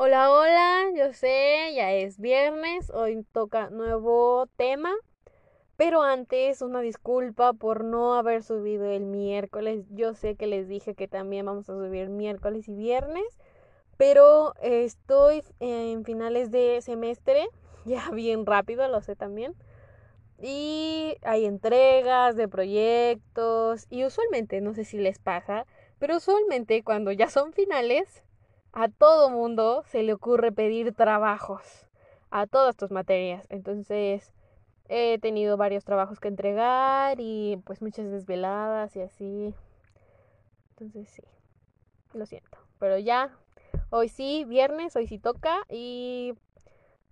[0.00, 4.94] Hola, hola, yo sé, ya es viernes, hoy toca nuevo tema,
[5.76, 9.86] pero antes una disculpa por no haber subido el miércoles.
[9.90, 13.26] Yo sé que les dije que también vamos a subir miércoles y viernes,
[13.96, 17.48] pero estoy en finales de semestre,
[17.84, 19.56] ya bien rápido, lo sé también.
[20.40, 25.66] Y hay entregas de proyectos y usualmente, no sé si les pasa,
[25.98, 28.22] pero usualmente cuando ya son finales,
[28.72, 31.86] a todo mundo se le ocurre pedir trabajos
[32.30, 33.46] a todas tus materias.
[33.48, 34.32] Entonces,
[34.88, 39.54] he tenido varios trabajos que entregar y pues muchas desveladas y así.
[40.70, 41.22] Entonces, sí,
[42.12, 42.58] lo siento.
[42.78, 43.36] Pero ya,
[43.90, 46.34] hoy sí, viernes, hoy sí toca y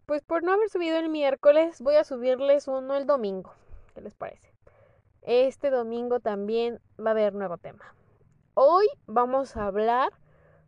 [0.07, 3.53] pues por no haber subido el miércoles, voy a subirles uno el domingo.
[3.95, 4.53] ¿Qué les parece?
[5.23, 7.95] Este domingo también va a haber nuevo tema.
[8.55, 10.13] Hoy vamos a hablar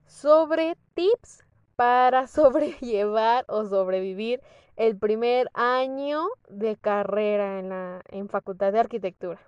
[0.09, 1.45] sobre tips
[1.77, 4.41] para sobrellevar o sobrevivir
[4.77, 9.41] el primer año de carrera en la en Facultad de Arquitectura.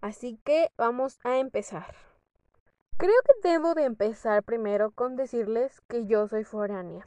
[0.00, 1.94] Así que vamos a empezar.
[2.98, 7.06] Creo que debo de empezar primero con decirles que yo soy foránea.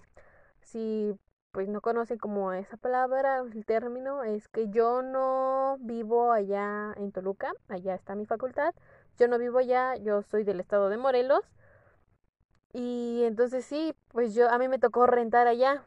[0.62, 1.14] Si
[1.52, 7.12] pues no conocen como esa palabra, el término, es que yo no vivo allá en
[7.12, 8.74] Toluca, allá está mi facultad,
[9.18, 11.44] yo no vivo allá, yo soy del estado de Morelos
[12.74, 15.84] y entonces sí, pues yo a mí me tocó rentar allá.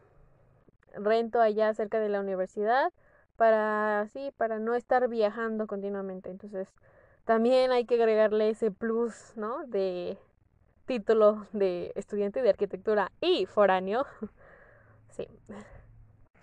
[0.95, 2.93] Rento allá cerca de la universidad
[3.37, 6.31] para sí, para no estar viajando continuamente.
[6.31, 6.69] Entonces,
[7.25, 9.65] también hay que agregarle ese plus, ¿no?
[9.67, 10.19] de
[10.87, 14.06] título de estudiante de arquitectura y foráneo.
[15.11, 15.27] sí.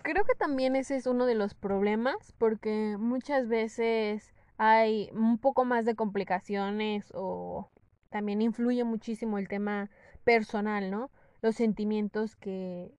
[0.01, 5.63] Creo que también ese es uno de los problemas porque muchas veces hay un poco
[5.63, 7.69] más de complicaciones o
[8.09, 9.89] también influye muchísimo el tema
[10.23, 11.11] personal, ¿no?
[11.41, 12.91] Los sentimientos que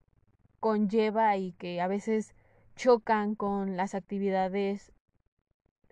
[0.61, 2.35] conlleva y que a veces
[2.77, 4.93] chocan con las actividades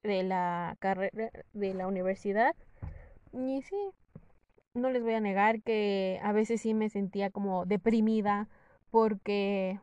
[0.02, 2.54] de la carrera de la universidad.
[3.32, 3.76] Y sí,
[4.74, 8.48] no les voy a negar que a veces sí me sentía como deprimida
[8.91, 9.80] porque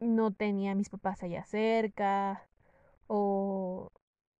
[0.00, 2.46] no tenía a mis papás allá cerca
[3.06, 3.90] o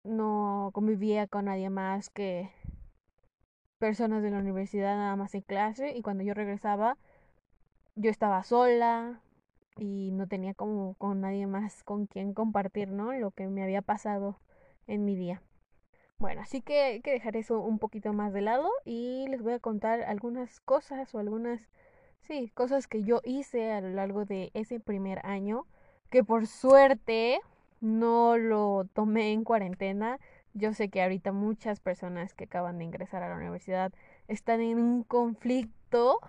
[0.03, 2.51] no convivía con nadie más que
[3.85, 6.97] personas de la universidad nada más en clase y cuando yo regresaba
[7.93, 9.21] yo estaba sola
[9.77, 13.13] y no tenía como con nadie más con quien compartir, ¿no?
[13.13, 14.39] Lo que me había pasado
[14.87, 15.43] en mi día.
[16.17, 19.53] Bueno, así que hay que dejar eso un poquito más de lado y les voy
[19.53, 21.61] a contar algunas cosas o algunas,
[22.21, 25.67] sí, cosas que yo hice a lo largo de ese primer año,
[26.09, 27.39] que por suerte
[27.81, 30.17] no lo tomé en cuarentena,
[30.55, 33.93] yo sé que ahorita muchas personas que acaban de ingresar a la universidad
[34.27, 36.19] están en un conflicto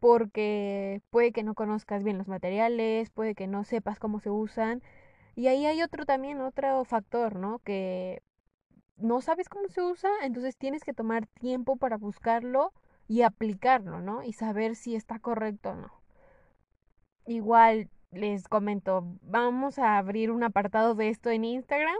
[0.00, 4.82] porque puede que no conozcas bien los materiales, puede que no sepas cómo se usan.
[5.36, 7.60] Y ahí hay otro también, otro factor, ¿no?
[7.60, 8.22] Que
[8.96, 12.72] no sabes cómo se usa, entonces tienes que tomar tiempo para buscarlo
[13.08, 14.24] y aplicarlo, ¿no?
[14.24, 15.92] Y saber si está correcto o no.
[17.26, 21.96] Igual les comento, vamos a abrir un apartado de esto en Instagram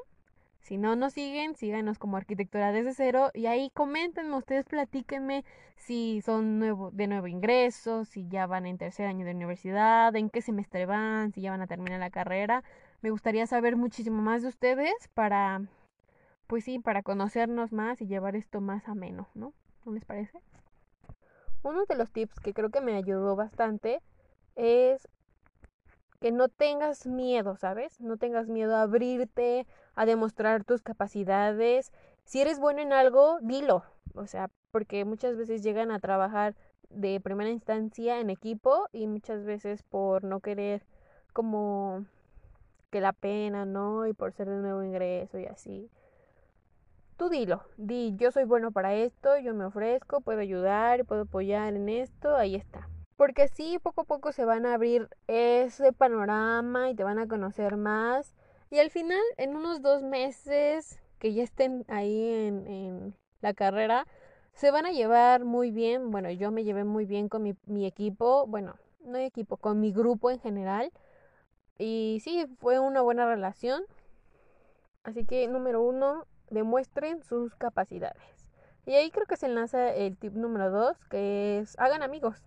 [0.60, 5.44] si no nos siguen, síganos como Arquitectura desde cero y ahí coméntenme, ustedes platíquenme
[5.76, 6.60] si son
[6.92, 11.32] de nuevo ingreso, si ya van en tercer año de universidad, en qué semestre van,
[11.32, 12.62] si ya van a terminar la carrera.
[13.00, 15.62] Me gustaría saber muchísimo más de ustedes para,
[16.46, 19.54] pues sí, para conocernos más y llevar esto más ameno, ¿no?
[19.86, 20.42] ¿No les parece?
[21.62, 24.02] Uno de los tips que creo que me ayudó bastante
[24.56, 25.08] es
[26.20, 28.00] que no tengas miedo, ¿sabes?
[28.00, 29.66] No tengas miedo a abrirte,
[30.00, 31.92] a demostrar tus capacidades.
[32.24, 33.84] Si eres bueno en algo, dilo.
[34.14, 36.54] O sea, porque muchas veces llegan a trabajar
[36.88, 40.86] de primera instancia en equipo y muchas veces por no querer
[41.34, 42.06] como
[42.90, 44.06] que la pena, ¿no?
[44.06, 45.90] Y por ser de nuevo ingreso y así.
[47.18, 51.74] Tú dilo, di, yo soy bueno para esto, yo me ofrezco, puedo ayudar, puedo apoyar
[51.74, 52.88] en esto, ahí está
[53.20, 57.28] porque así poco a poco se van a abrir ese panorama y te van a
[57.28, 58.34] conocer más.
[58.70, 64.06] Y al final, en unos dos meses que ya estén ahí en, la carrera,
[64.54, 66.10] se van a llevar muy bien.
[66.10, 69.92] Bueno, yo me llevé muy bien con mi, mi equipo, bueno, no equipo, con mi
[69.92, 70.92] grupo en general.
[71.78, 73.82] Y sí, fue una buena relación.
[75.02, 78.22] Así que número uno, demuestren sus capacidades.
[78.86, 82.42] Y ahí creo que se enlaza el tip número dos, que es hagan amigos.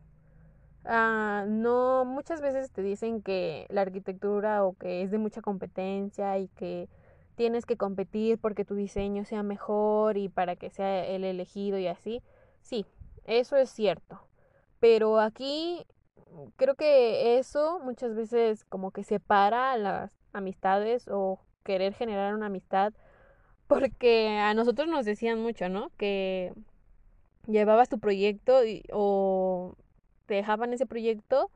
[0.85, 6.37] Ah, no, muchas veces te dicen que la arquitectura o que es de mucha competencia
[6.39, 6.89] y que
[7.35, 11.87] tienes que competir porque tu diseño sea mejor y para que sea el elegido y
[11.87, 12.21] así.
[12.61, 12.85] Sí,
[13.25, 14.19] eso es cierto.
[14.79, 15.85] Pero aquí
[16.57, 22.93] creo que eso muchas veces como que separa las amistades o querer generar una amistad
[23.67, 25.91] porque a nosotros nos decían mucho, ¿no?
[25.97, 26.53] Que
[27.47, 29.75] llevabas tu proyecto y, o
[30.25, 31.49] te dejaban ese proyecto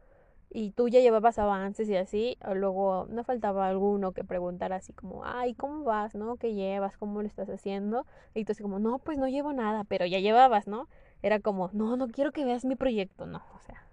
[0.50, 5.26] y tú ya llevabas avances y así, luego no faltaba alguno que preguntara así como,
[5.26, 6.16] ay, ¿cómo vas?
[6.16, 6.38] ¿No?
[6.38, 6.98] ¿Qué llevas?
[6.98, 8.06] ¿Cómo lo estás haciendo?
[8.34, 10.88] Y tú así como, no, pues no llevo nada, pero ya llevabas, ¿no?
[11.22, 13.84] Era como, no, no quiero que veas mi proyecto, no, o sea,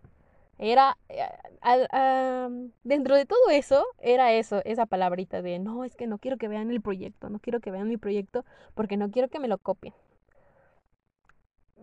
[0.58, 6.18] era, eh, dentro de todo eso, era eso, esa palabrita de, no, es que no
[6.18, 8.44] quiero que vean el proyecto, no quiero que vean mi proyecto
[8.74, 9.94] porque no quiero que me lo copien.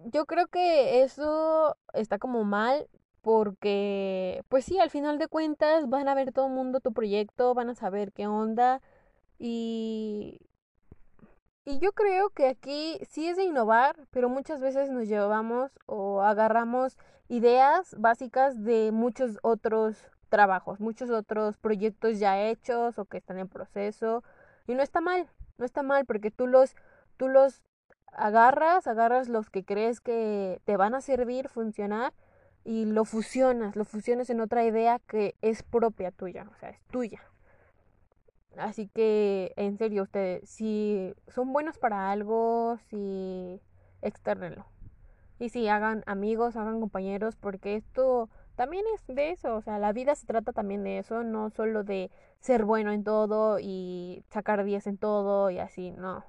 [0.05, 2.87] Yo creo que eso está como mal
[3.21, 7.53] porque, pues sí, al final de cuentas van a ver todo el mundo tu proyecto,
[7.53, 8.81] van a saber qué onda
[9.39, 10.39] y...
[11.63, 16.21] Y yo creo que aquí sí es de innovar, pero muchas veces nos llevamos o
[16.21, 23.37] agarramos ideas básicas de muchos otros trabajos, muchos otros proyectos ya hechos o que están
[23.37, 24.23] en proceso.
[24.65, 26.75] Y no está mal, no está mal porque tú los,
[27.17, 27.61] tú los
[28.11, 32.13] agarras, agarras los que crees que te van a servir, funcionar
[32.63, 36.81] y lo fusionas, lo fusionas en otra idea que es propia tuya, o sea, es
[36.91, 37.21] tuya.
[38.57, 43.61] Así que, en serio, ustedes, si son buenos para algo, si
[44.01, 44.65] externenlo.
[45.39, 49.93] Y si hagan amigos, hagan compañeros, porque esto también es de eso, o sea, la
[49.93, 52.11] vida se trata también de eso, no solo de
[52.41, 56.23] ser bueno en todo y sacar 10 en todo y así, no.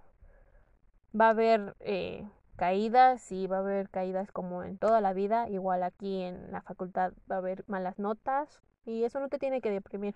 [1.18, 2.26] Va a haber eh,
[2.56, 6.62] caídas y va a haber caídas como en toda la vida, igual aquí en la
[6.62, 10.14] facultad va a haber malas notas y eso no te tiene que deprimir.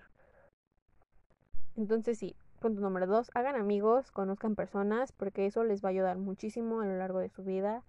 [1.75, 6.17] Entonces sí, punto número dos, hagan amigos, conozcan personas porque eso les va a ayudar
[6.17, 7.83] muchísimo a lo largo de su vida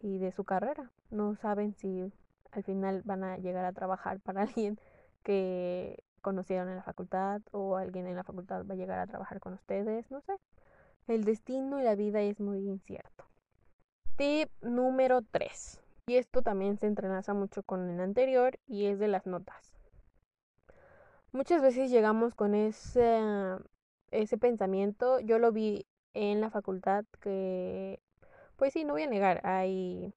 [0.00, 0.90] y de su carrera.
[1.10, 2.12] No saben si
[2.52, 4.78] al final van a llegar a trabajar para alguien
[5.22, 9.40] que conocieron en la facultad o alguien en la facultad va a llegar a trabajar
[9.40, 10.34] con ustedes, no sé.
[11.08, 13.24] El destino y la vida es muy incierto.
[14.16, 15.80] Tip número 3.
[16.06, 19.72] Y esto también se entrelaza mucho con el anterior y es de las notas.
[21.32, 23.20] Muchas veces llegamos con ese,
[24.10, 25.18] ese pensamiento.
[25.20, 28.00] Yo lo vi en la facultad que,
[28.56, 30.14] pues sí, no voy a negar, hay,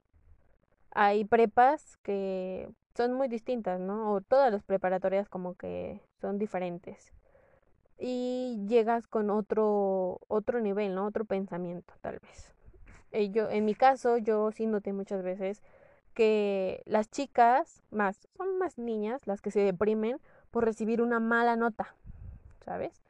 [0.90, 4.12] hay prepas que son muy distintas, ¿no?
[4.12, 7.12] O todas las preparatorias como que son diferentes.
[7.98, 11.06] Y llegas con otro, otro nivel, ¿no?
[11.06, 12.54] Otro pensamiento, tal vez.
[13.12, 15.62] Eh, yo, en mi caso, yo sí noté muchas veces
[16.14, 20.18] que las chicas más, son más niñas las que se deprimen
[20.50, 21.94] por recibir una mala nota,
[22.64, 23.02] ¿sabes?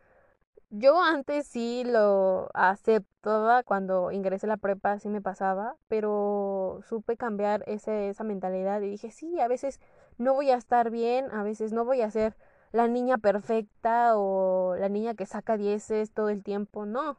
[0.71, 7.17] Yo antes sí lo aceptaba cuando ingresé a la prepa, sí me pasaba, pero supe
[7.17, 9.81] cambiar ese, esa mentalidad y dije, sí, a veces
[10.19, 12.37] no voy a estar bien, a veces no voy a ser
[12.73, 17.17] la niña perfecta o la niña que saca dieces todo el tiempo, no,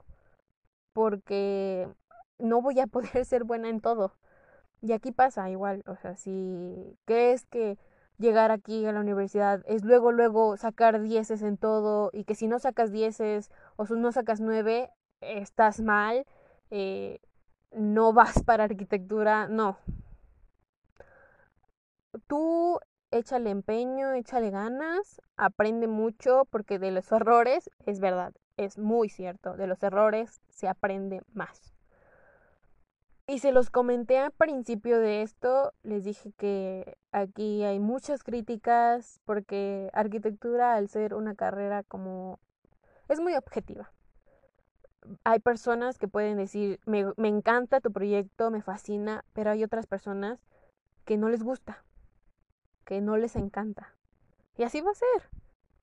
[0.93, 1.87] porque
[2.39, 4.13] no voy a poder ser buena en todo.
[4.81, 7.77] Y aquí pasa igual, o sea, si crees que
[8.19, 12.47] llegar aquí a la universidad es luego, luego sacar dieces en todo y que si
[12.47, 16.25] no sacas dieces o si no sacas nueve, estás mal,
[16.71, 17.19] eh,
[17.71, 19.77] no vas para arquitectura, no.
[22.27, 22.79] Tú
[23.11, 29.55] échale empeño, échale ganas, aprende mucho porque de los errores, es verdad, es muy cierto,
[29.55, 31.73] de los errores se aprende más.
[33.29, 39.19] Y se los comenté al principio de esto, les dije que aquí hay muchas críticas
[39.25, 42.39] porque arquitectura al ser una carrera como
[43.09, 43.91] es muy objetiva.
[45.25, 49.87] Hay personas que pueden decir, me, me encanta tu proyecto, me fascina, pero hay otras
[49.87, 50.39] personas
[51.03, 51.83] que no les gusta,
[52.87, 53.93] que no les encanta.
[54.55, 55.29] Y así va a ser.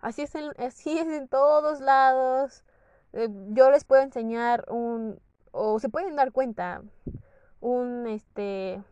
[0.01, 2.65] Así es en, así es en todos lados.
[3.13, 5.21] Eh, yo les puedo enseñar un,
[5.53, 6.83] o se pueden dar cuenta,
[7.61, 8.83] un este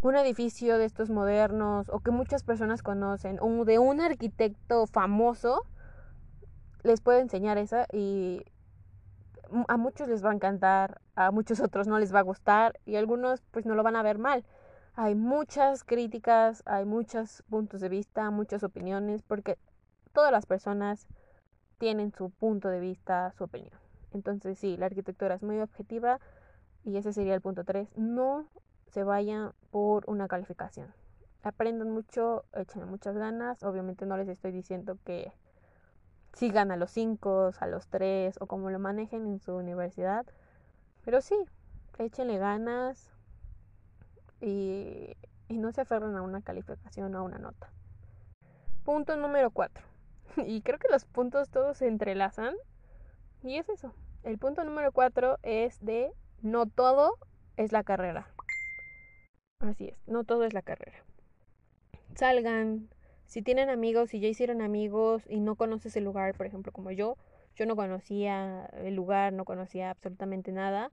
[0.00, 5.64] un edificio de estos modernos o que muchas personas conocen o de un arquitecto famoso
[6.82, 8.44] les puedo enseñar esa y
[9.68, 12.96] a muchos les va a encantar, a muchos otros no les va a gustar y
[12.96, 14.44] algunos pues no lo van a ver mal.
[14.98, 19.58] Hay muchas críticas, hay muchos puntos de vista, muchas opiniones, porque
[20.14, 21.06] todas las personas
[21.76, 23.78] tienen su punto de vista, su opinión.
[24.14, 26.18] Entonces sí, la arquitectura es muy objetiva
[26.82, 27.94] y ese sería el punto 3.
[27.94, 28.46] No
[28.86, 30.94] se vayan por una calificación.
[31.42, 33.62] Aprendan mucho, echen muchas ganas.
[33.64, 35.30] Obviamente no les estoy diciendo que
[36.32, 40.24] sigan a los 5, a los 3 o como lo manejen en su universidad.
[41.04, 41.36] Pero sí,
[41.98, 43.15] échenle ganas
[44.40, 45.16] y,
[45.48, 47.70] no se aferren a una calificación o a una nota.
[48.84, 49.84] Punto número 4.
[50.46, 52.54] Y creo que los puntos todos se entrelazan.
[53.42, 53.92] Y es eso.
[54.22, 56.12] El punto número 4 es de
[56.42, 57.16] no todo
[57.56, 58.28] es la carrera.
[59.60, 60.98] Así es, no todo es la carrera.
[62.14, 62.88] Salgan,
[63.26, 66.90] si tienen amigos, si ya hicieron amigos y no conoces el lugar, por ejemplo, como
[66.90, 67.16] yo,
[67.54, 70.90] yo no conocía el lugar, no conocía absolutamente nada,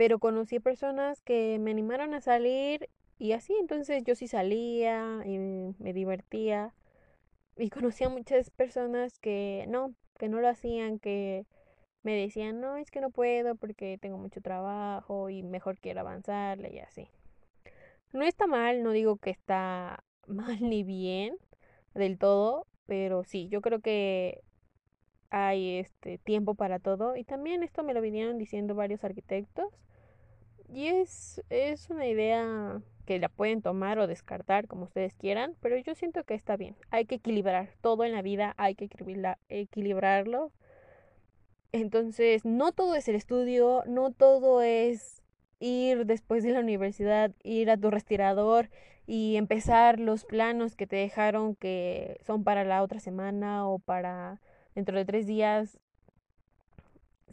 [0.00, 2.88] pero conocí personas que me animaron a salir
[3.18, 5.36] y así, entonces yo sí salía y
[5.78, 6.74] me divertía
[7.58, 11.44] y conocí a muchas personas que no, que no lo hacían, que
[12.02, 16.72] me decían, no, es que no puedo porque tengo mucho trabajo y mejor quiero avanzarle
[16.72, 17.10] y así.
[18.14, 21.36] No está mal, no digo que está mal ni bien
[21.92, 24.40] del todo, pero sí, yo creo que
[25.28, 29.66] hay este tiempo para todo y también esto me lo vinieron diciendo varios arquitectos
[30.72, 35.76] y es, es una idea que la pueden tomar o descartar como ustedes quieran, pero
[35.76, 36.76] yo siento que está bien.
[36.90, 38.88] Hay que equilibrar todo en la vida, hay que
[39.48, 40.52] equilibrarlo.
[41.72, 45.22] Entonces, no todo es el estudio, no todo es
[45.60, 48.70] ir después de la universidad, ir a tu respirador
[49.06, 54.40] y empezar los planos que te dejaron que son para la otra semana o para
[54.74, 55.78] dentro de tres días.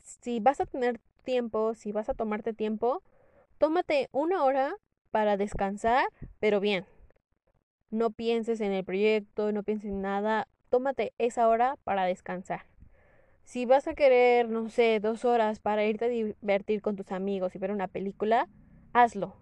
[0.01, 3.03] Si vas a tener tiempo, si vas a tomarte tiempo,
[3.57, 4.75] tómate una hora
[5.11, 6.07] para descansar,
[6.39, 6.85] pero bien.
[7.89, 12.65] No pienses en el proyecto, no pienses en nada, tómate esa hora para descansar.
[13.43, 17.55] Si vas a querer, no sé, dos horas para irte a divertir con tus amigos
[17.55, 18.49] y ver una película,
[18.91, 19.35] hazlo.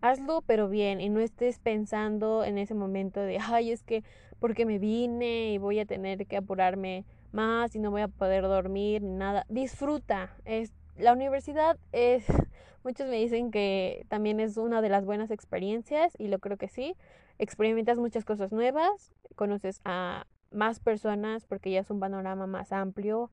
[0.00, 4.04] Hazlo, pero bien, y no estés pensando en ese momento de, ay, es que
[4.38, 8.44] porque me vine y voy a tener que apurarme más y no voy a poder
[8.44, 9.44] dormir ni nada.
[9.48, 10.36] Disfruta.
[10.44, 12.26] Es, la universidad es,
[12.84, 16.68] muchos me dicen que también es una de las buenas experiencias y lo creo que
[16.68, 16.96] sí.
[17.38, 23.30] Experimentas muchas cosas nuevas, conoces a más personas porque ya es un panorama más amplio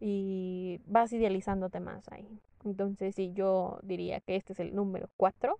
[0.00, 2.40] y vas idealizándote más ahí.
[2.64, 5.58] Entonces, sí, yo diría que este es el número cuatro.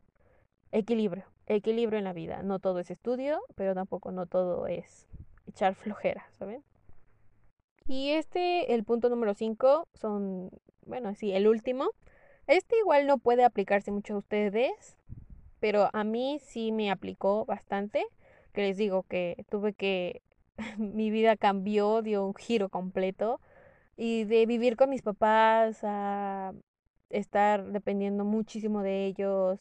[0.72, 1.24] Equilibrio.
[1.46, 2.42] Equilibrio en la vida.
[2.42, 5.06] No todo es estudio, pero tampoco no todo es
[5.46, 6.62] echar flojera, ¿saben?
[7.86, 10.50] Y este, el punto número cinco, son,
[10.86, 11.90] bueno, sí, el último.
[12.46, 14.96] Este igual no puede aplicarse mucho a ustedes,
[15.60, 18.04] pero a mí sí me aplicó bastante.
[18.52, 20.22] Que les digo que tuve que
[20.78, 23.40] mi vida cambió, dio un giro completo.
[23.96, 26.52] Y de vivir con mis papás a
[27.10, 29.60] estar dependiendo muchísimo de ellos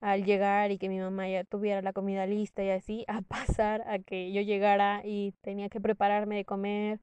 [0.00, 3.82] al llegar y que mi mamá ya tuviera la comida lista y así, a pasar
[3.88, 7.00] a que yo llegara y tenía que prepararme de comer,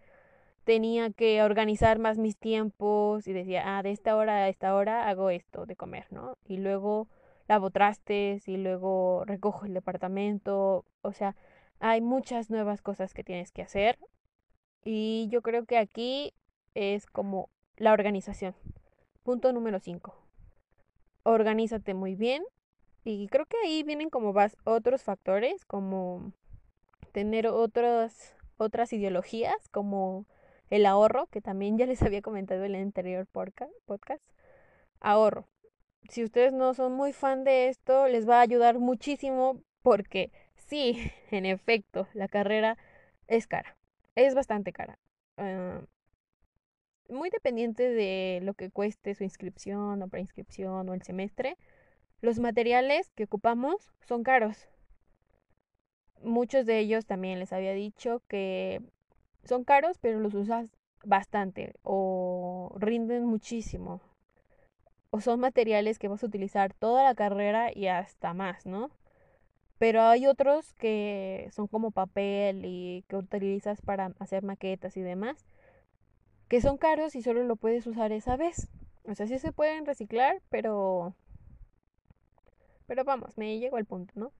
[0.66, 5.08] tenía que organizar más mis tiempos y decía, ah, de esta hora a esta hora
[5.08, 6.38] hago esto de comer, ¿no?
[6.44, 7.08] Y luego
[7.48, 11.36] lavo trastes y luego recojo el departamento, o sea,
[11.80, 14.00] hay muchas nuevas cosas que tienes que hacer
[14.84, 16.34] y yo creo que aquí
[16.74, 18.56] es como la organización.
[19.24, 20.16] Punto número 5.
[21.24, 22.44] Organízate muy bien
[23.04, 26.32] y creo que ahí vienen como vas otros factores como
[27.12, 30.26] tener otras otras ideologías como
[30.70, 34.24] el ahorro, que también ya les había comentado en el anterior podcast.
[35.00, 35.48] Ahorro.
[36.10, 41.12] Si ustedes no son muy fan de esto, les va a ayudar muchísimo porque sí,
[41.32, 42.78] en efecto, la carrera
[43.28, 43.78] es cara.
[44.16, 45.00] Es bastante cara.
[45.38, 45.82] Ah,
[47.10, 51.58] muy dependiente de lo que cueste su inscripción o preinscripción o el semestre,
[52.22, 54.68] los materiales que ocupamos son caros.
[56.22, 58.82] Muchos de ellos también les había dicho que
[59.46, 60.68] son caros, pero los usas
[61.04, 64.02] bastante o rinden muchísimo.
[65.12, 68.92] O son materiales que vas a utilizar toda la carrera y hasta más, ¿no?
[69.78, 75.46] Pero hay otros que son como papel y que utilizas para hacer maquetas y demás,
[76.48, 78.70] que son caros y solo lo puedes usar esa vez.
[79.08, 81.14] O sea, sí se pueden reciclar, pero...
[82.88, 84.32] Pero vamos, me llego al punto, ¿no?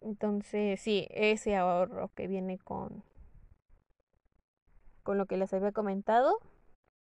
[0.00, 3.02] Entonces, sí, ese ahorro que viene con
[5.06, 6.40] con lo que les había comentado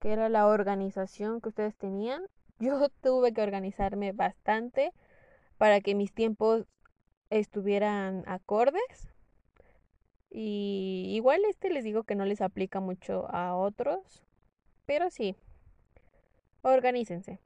[0.01, 2.23] que era la organización que ustedes tenían.
[2.59, 4.91] Yo tuve que organizarme bastante
[5.57, 6.65] para que mis tiempos
[7.29, 9.13] estuvieran acordes.
[10.29, 14.23] Y igual este les digo que no les aplica mucho a otros,
[14.85, 15.35] pero sí,
[16.61, 17.39] organícense,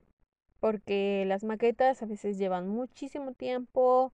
[0.60, 4.14] porque las maquetas a veces llevan muchísimo tiempo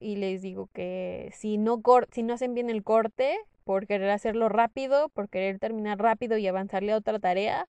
[0.00, 3.36] y les digo que si no, si no hacen bien el corte,
[3.68, 7.68] por querer hacerlo rápido, por querer terminar rápido y avanzarle a otra tarea,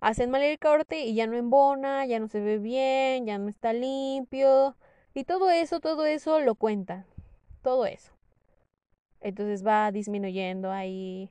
[0.00, 3.50] hacen mal el corte y ya no embona, ya no se ve bien, ya no
[3.50, 4.78] está limpio.
[5.12, 7.04] Y todo eso, todo eso lo cuentan.
[7.60, 8.14] Todo eso.
[9.20, 11.30] Entonces va disminuyendo ahí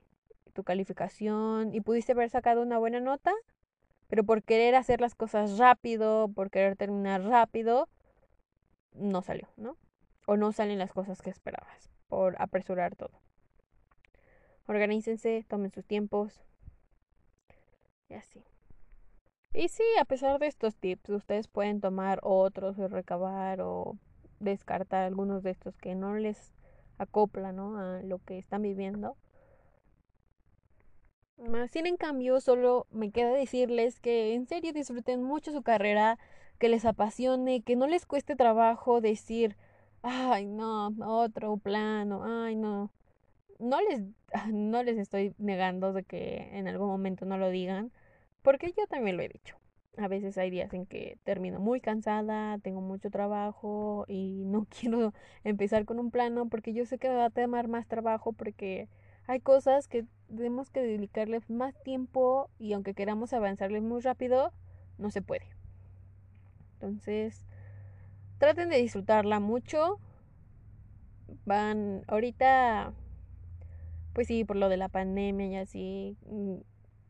[0.54, 3.34] tu calificación y pudiste haber sacado una buena nota,
[4.08, 7.90] pero por querer hacer las cosas rápido, por querer terminar rápido,
[8.94, 9.78] no salió, ¿no?
[10.28, 13.20] O no salen las cosas que esperabas, por apresurar todo.
[14.70, 16.40] Organícense, tomen sus tiempos.
[18.08, 18.44] Y así.
[19.52, 23.98] Y sí, a pesar de estos tips, ustedes pueden tomar otros y recabar o
[24.40, 26.54] descartar algunos de estos que no les
[27.00, 27.80] acoplan ¿no?
[27.80, 29.18] a lo que están viviendo.
[31.72, 36.20] Sin en cambio, solo me queda decirles que en serio disfruten mucho su carrera,
[36.60, 39.58] que les apasione, que no les cueste trabajo decir,
[40.04, 42.92] ay no, otro plano, ay no.
[43.60, 44.02] No les,
[44.54, 47.92] no les estoy negando de que en algún momento no lo digan,
[48.42, 49.58] porque yo también lo he dicho.
[49.98, 55.14] A veces hay días en que termino muy cansada, tengo mucho trabajo y no quiero
[55.44, 58.88] empezar con un plano porque yo sé que me va a tomar más trabajo porque
[59.28, 64.54] hay cosas que tenemos que dedicarle más tiempo y aunque queramos avanzarles muy rápido,
[64.98, 65.46] no se puede.
[66.74, 67.46] Entonces,
[68.38, 70.00] traten de disfrutarla mucho.
[71.46, 72.94] Van ahorita,
[74.20, 76.56] pues sí, por lo de la pandemia y así, mm,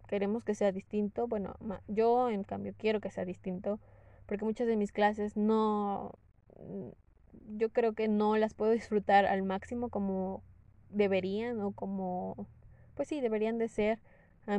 [0.08, 1.28] queremos que sea distinto.
[1.28, 1.56] Bueno,
[1.88, 3.80] yo en cambio quiero que sea distinto
[4.28, 6.12] porque muchas de mis clases no,
[6.60, 10.44] mm, yo creo que no las puedo disfrutar al máximo como
[10.92, 12.46] deberían o como,
[12.94, 13.98] pues sí, deberían de ser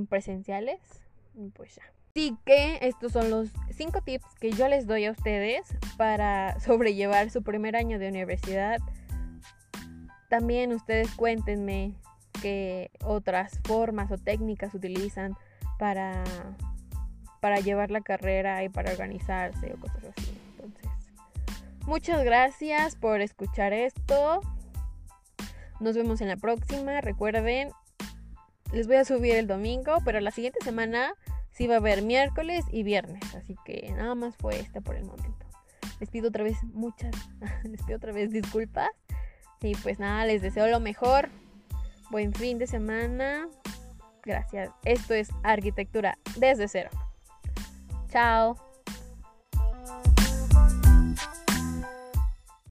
[0.09, 0.81] presenciales.
[1.55, 1.85] Pues ya.
[2.17, 7.31] Así que estos son los cinco tips que yo les doy a ustedes para sobrellevar
[7.31, 8.81] su primer año de universidad.
[10.29, 11.95] También ustedes cuéntenme
[12.41, 15.37] qué otras formas o técnicas utilizan
[15.79, 16.25] para,
[17.41, 20.33] para llevar la carrera y para organizarse o cosas así.
[20.53, 20.91] Entonces,
[21.87, 24.41] muchas gracias por escuchar esto.
[25.81, 27.01] Nos vemos en la próxima.
[27.01, 27.71] Recuerden,
[28.73, 31.15] les voy a subir el domingo, pero la siguiente semana
[31.51, 33.35] sí va a haber miércoles y viernes.
[33.35, 35.47] Así que nada más fue esta por el momento.
[35.99, 37.15] Les pido otra vez muchas,
[37.65, 38.91] les pido otra vez disculpas.
[39.63, 41.29] Y pues nada, les deseo lo mejor.
[42.11, 43.49] Buen fin de semana.
[44.25, 44.71] Gracias.
[44.85, 46.91] Esto es arquitectura desde cero.
[48.09, 48.57] Chao.